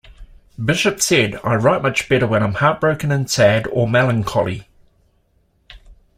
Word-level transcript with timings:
Bishop 0.57 0.99
said: 0.99 1.39
I 1.43 1.53
write 1.57 1.83
much 1.83 2.09
better 2.09 2.25
when 2.25 2.41
I'm 2.41 2.55
heartbroken 2.55 3.11
and 3.11 3.29
sad 3.29 3.67
or 3.67 3.87
melancholy. 3.87 4.67